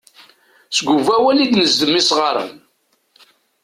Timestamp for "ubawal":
0.95-1.37